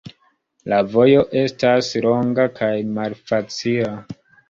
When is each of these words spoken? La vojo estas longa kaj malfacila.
La 0.73 0.79
vojo 0.93 1.27
estas 1.43 1.91
longa 2.07 2.49
kaj 2.59 2.73
malfacila. 2.99 3.97